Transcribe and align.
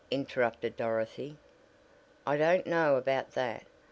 interrupted 0.09 0.75
Dorothy. 0.75 1.37
"I 2.25 2.35
don't 2.35 2.65
know 2.65 2.95
about 2.95 3.33
that. 3.33 3.67